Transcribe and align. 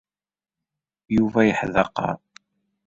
Yuba 1.15 1.39
yeḥdaqer. 1.47 2.15